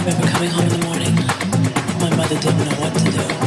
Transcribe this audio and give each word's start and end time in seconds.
feeling 0.00 0.20
remember 0.20 0.26
coming 0.32 0.50
home 0.50 0.62
in 0.64 0.80
the 0.80 0.86
morning. 0.86 1.14
My 2.00 2.16
mother 2.16 2.38
didn't 2.38 2.58
know 2.58 2.80
what 2.80 2.92
to 2.94 3.00
thing. 3.00 3.45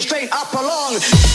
Straight 0.00 0.32
up 0.32 0.52
along. 0.54 1.31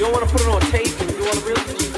you 0.00 0.06
don't 0.06 0.14
want 0.14 0.26
to 0.26 0.32
put 0.32 0.40
it 0.40 0.48
on 0.48 0.60
tape 0.72 0.98
and 1.02 1.10
you 1.10 1.20
want 1.22 1.34
to 1.34 1.44
really 1.44 1.89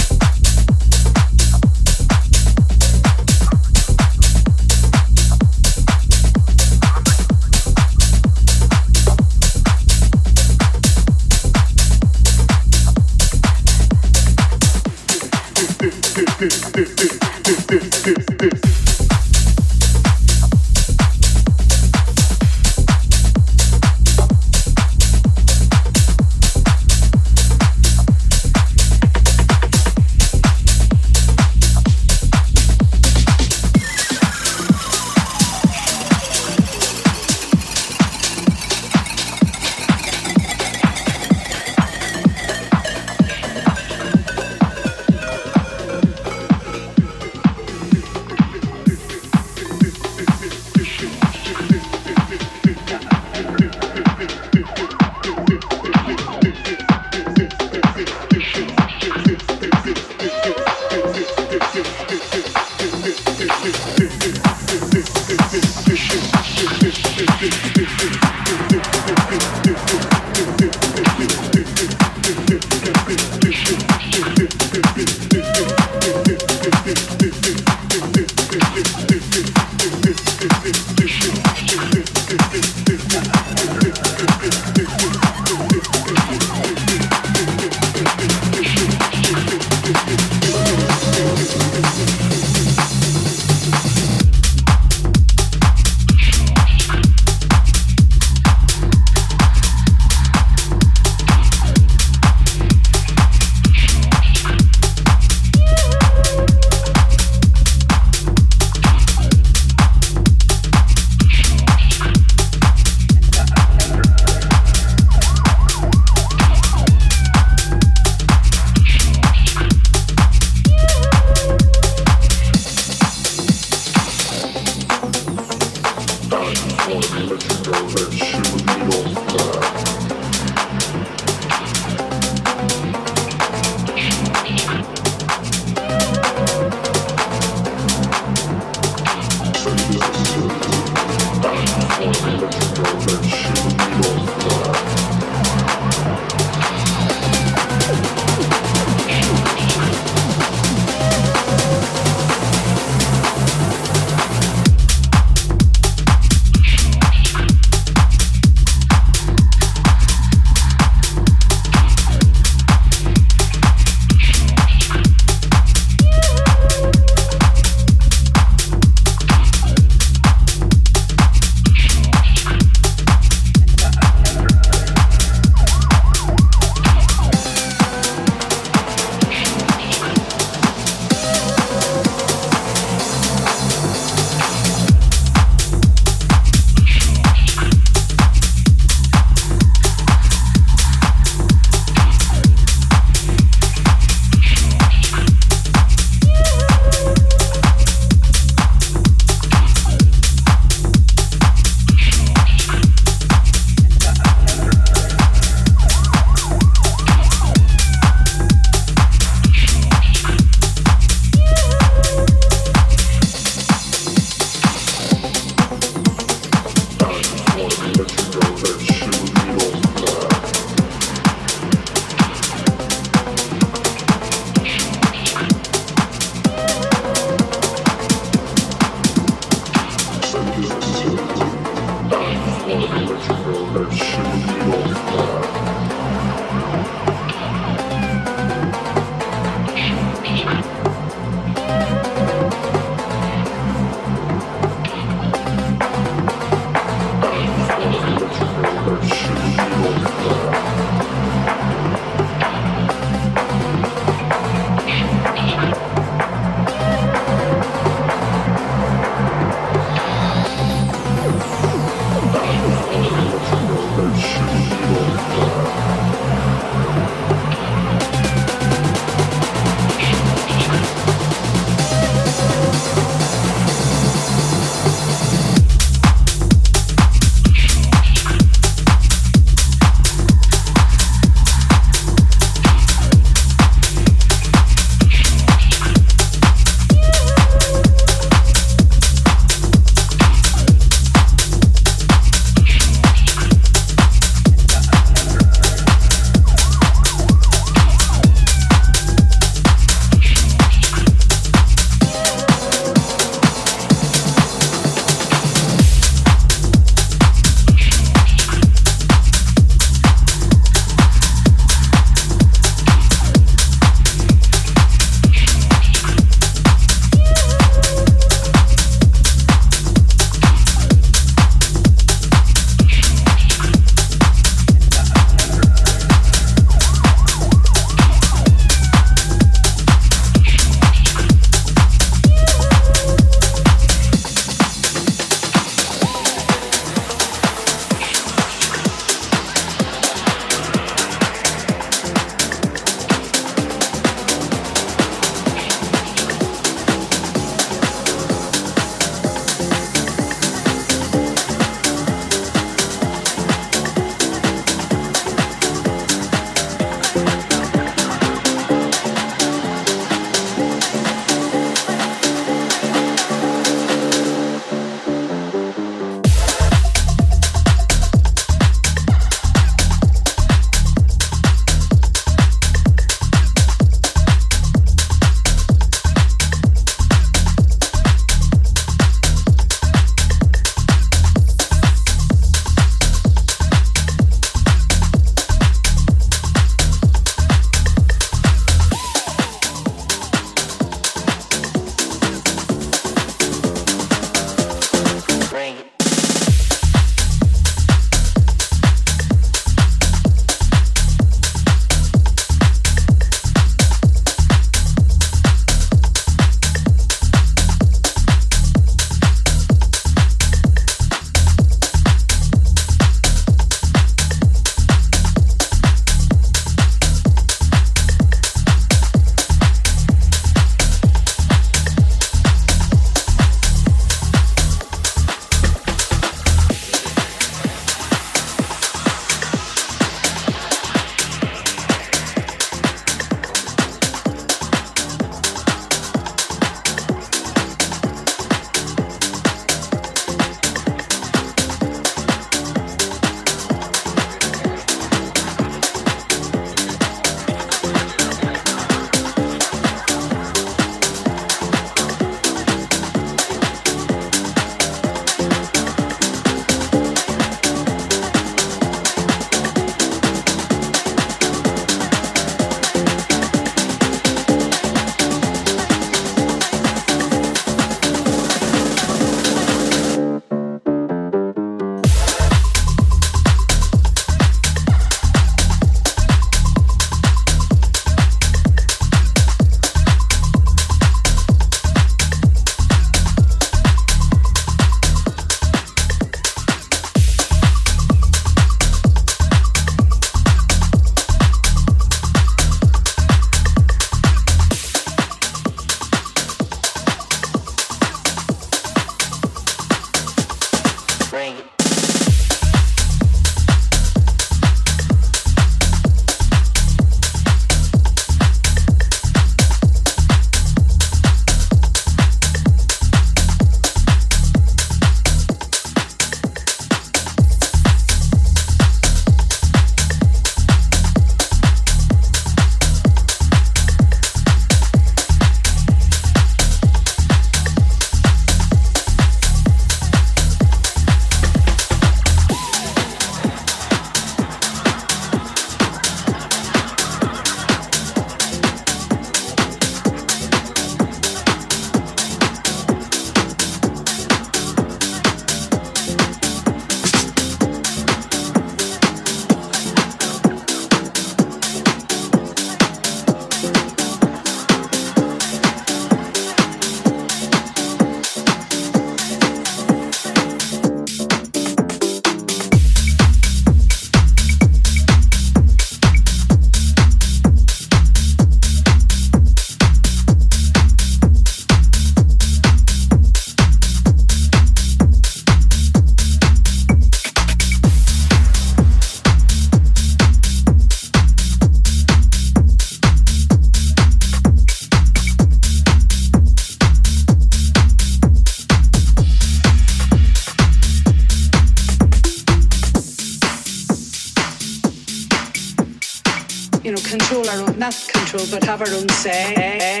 control, 597.92 598.46
but 598.50 598.64
have 598.64 598.80
our 598.80 598.88
own 598.88 599.08
say. 599.10 600.00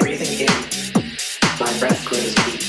Breathing 0.00 0.46
in, 0.46 1.02
my 1.58 1.78
breath 1.80 2.04
grows 2.06 2.34
deep. 2.34 2.63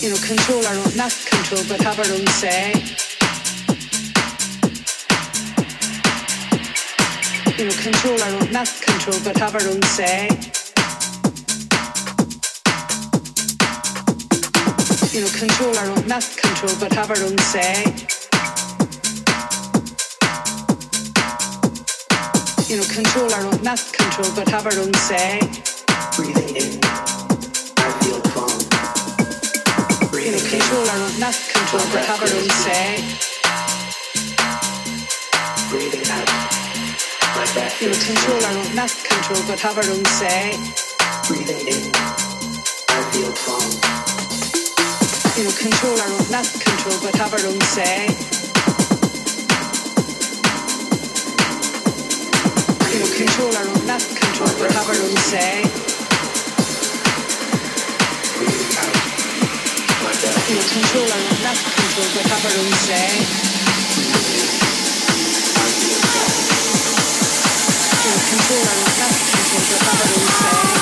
You 0.00 0.08
know, 0.08 0.16
control 0.16 0.64
our 0.64 0.74
own, 0.76 0.96
not 0.96 1.12
control, 1.26 1.62
but 1.68 1.78
have 1.82 1.98
our 1.98 2.06
own 2.06 2.26
say. 2.28 2.72
You 7.58 7.66
know, 7.66 7.72
control 7.82 8.22
our 8.22 8.40
own, 8.40 8.50
not 8.50 8.66
control, 8.80 9.20
but 9.22 9.36
have 9.36 9.54
our 9.54 9.68
own 9.68 9.82
say. 9.82 10.28
You 15.12 15.20
know, 15.20 15.30
control 15.36 15.76
our 15.76 15.90
own, 15.90 16.08
not 16.08 16.24
control, 16.34 16.74
but 16.80 16.92
have 16.94 17.10
our 17.10 17.22
own 17.22 17.36
say. 17.36 17.84
You 22.72 22.78
know, 22.78 22.84
control 22.84 23.34
our 23.34 23.44
own, 23.44 23.62
not 23.62 23.80
control, 23.92 24.32
but 24.34 24.48
have 24.48 24.64
our 24.64 24.78
own 24.78 24.94
say. 24.94 25.40
Breathing 26.16 26.56
in, 26.56 26.89
In, 30.30 30.38
control 30.38 30.88
our 30.88 30.98
own, 31.02 31.18
not 31.18 31.34
control, 31.34 31.82
but 31.90 32.04
have 32.04 32.22
our 32.22 32.30
own 32.30 32.48
say. 32.62 33.02
breathing 35.70 36.06
out. 36.06 36.28
My 37.34 37.46
breath 37.52 37.72
feels 37.74 37.98
control 38.06 38.38
our 38.44 38.54
own, 38.54 38.74
not 38.76 38.90
control, 39.02 39.42
but 39.48 39.58
have 39.58 39.76
our 39.78 39.90
own 39.90 40.04
say. 40.06 40.54
Breathing 41.26 41.66
in, 41.66 41.90
I 42.94 43.02
feel 43.10 43.32
calm. 43.42 43.70
Know, 45.34 45.50
control 45.50 45.98
our 45.98 46.10
own, 46.14 46.30
not 46.30 46.46
control, 46.46 46.98
but 47.02 47.14
have 47.16 47.34
our 47.34 47.44
own 47.50 47.60
say. 47.74 48.06
Know, 52.94 53.10
control 53.18 53.56
our 53.56 53.66
own, 53.66 53.86
not 53.86 54.02
control, 54.14 54.52
but 54.62 54.70
have 54.78 54.86
our 54.86 54.94
own 54.94 55.16
attimo 60.50 60.80
controllano 60.80 61.28
un 61.28 61.44
attimo 61.44 62.00
il 62.00 62.10
tuo 62.10 62.20
capo 62.22 62.48
dove 62.48 62.74
sei 62.74 63.26
controllano 68.30 68.80
un 68.80 69.02
attimo 69.02 69.58
il 69.58 69.66
tuo 69.68 69.76
capo 69.78 70.04
dove 70.08 70.26
sei 70.26 70.79